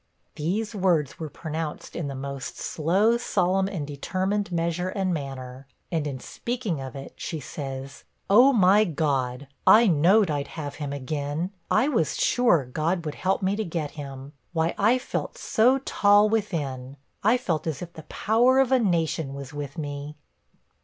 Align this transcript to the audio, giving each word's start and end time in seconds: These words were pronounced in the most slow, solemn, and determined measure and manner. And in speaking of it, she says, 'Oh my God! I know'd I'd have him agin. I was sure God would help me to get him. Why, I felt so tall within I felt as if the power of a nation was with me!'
These 0.33 0.73
words 0.73 1.19
were 1.19 1.29
pronounced 1.29 1.95
in 1.95 2.07
the 2.07 2.15
most 2.15 2.57
slow, 2.57 3.17
solemn, 3.17 3.67
and 3.67 3.85
determined 3.85 4.51
measure 4.51 4.89
and 4.89 5.13
manner. 5.13 5.67
And 5.91 6.07
in 6.07 6.19
speaking 6.19 6.81
of 6.81 6.95
it, 6.95 7.13
she 7.17 7.39
says, 7.39 8.03
'Oh 8.27 8.51
my 8.51 8.83
God! 8.83 9.47
I 9.67 9.85
know'd 9.85 10.31
I'd 10.31 10.47
have 10.57 10.73
him 10.77 10.91
agin. 10.91 11.51
I 11.69 11.87
was 11.87 12.17
sure 12.17 12.65
God 12.65 13.05
would 13.05 13.13
help 13.13 13.43
me 13.43 13.55
to 13.55 13.63
get 13.63 13.91
him. 13.91 14.33
Why, 14.53 14.73
I 14.75 14.97
felt 14.97 15.37
so 15.37 15.77
tall 15.77 16.27
within 16.27 16.97
I 17.23 17.37
felt 17.37 17.67
as 17.67 17.83
if 17.83 17.93
the 17.93 18.01
power 18.09 18.57
of 18.59 18.71
a 18.71 18.79
nation 18.79 19.35
was 19.35 19.53
with 19.53 19.77
me!' 19.77 20.15